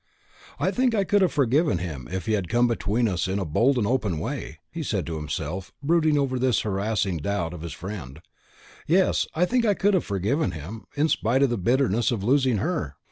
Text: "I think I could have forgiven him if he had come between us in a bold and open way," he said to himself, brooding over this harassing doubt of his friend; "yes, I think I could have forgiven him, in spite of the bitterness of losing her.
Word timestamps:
"I 0.59 0.71
think 0.71 0.95
I 0.95 1.03
could 1.03 1.21
have 1.21 1.31
forgiven 1.31 1.77
him 1.77 2.07
if 2.09 2.25
he 2.25 2.33
had 2.33 2.49
come 2.49 2.67
between 2.67 3.07
us 3.07 3.27
in 3.27 3.37
a 3.37 3.45
bold 3.45 3.77
and 3.77 3.85
open 3.85 4.17
way," 4.17 4.57
he 4.71 4.81
said 4.81 5.05
to 5.05 5.15
himself, 5.15 5.71
brooding 5.83 6.17
over 6.17 6.39
this 6.39 6.61
harassing 6.61 7.17
doubt 7.17 7.53
of 7.53 7.61
his 7.61 7.73
friend; 7.73 8.19
"yes, 8.87 9.27
I 9.35 9.45
think 9.45 9.63
I 9.63 9.75
could 9.75 9.93
have 9.93 10.03
forgiven 10.03 10.53
him, 10.53 10.85
in 10.95 11.07
spite 11.07 11.43
of 11.43 11.51
the 11.51 11.55
bitterness 11.59 12.09
of 12.09 12.23
losing 12.23 12.57
her. 12.57 12.95